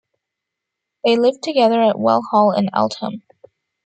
They 1.05 1.15
lived 1.15 1.43
together 1.43 1.79
at 1.83 1.99
Well 1.99 2.23
Hall 2.23 2.53
in 2.53 2.71
Eltham. 2.73 3.21